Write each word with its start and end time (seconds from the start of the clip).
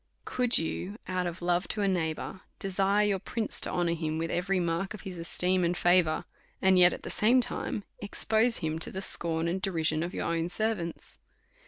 Could 0.25 0.57
you 0.57 0.97
out 1.07 1.27
of 1.27 1.43
love 1.43 1.67
to 1.67 1.83
a 1.83 1.87
neighbour 1.87 2.41
desire 2.57 3.05
your 3.05 3.19
prince 3.19 3.61
to 3.61 3.69
honour 3.71 3.93
him 3.93 4.17
with 4.17 4.31
every 4.31 4.59
mark 4.59 4.95
of 4.95 5.05
esteem 5.05 5.63
and 5.63 5.77
favour, 5.77 6.25
and 6.59 6.79
yet 6.79 6.91
at 6.91 7.03
the 7.03 7.11
same 7.11 7.39
time 7.39 7.83
expose 7.99 8.57
him 8.65 8.79
to 8.79 8.89
the 8.89 9.03
scorn 9.03 9.47
and 9.47 9.61
derision 9.61 10.01
of 10.01 10.15
your 10.15 10.25
own 10.25 10.49
servants? 10.49 11.19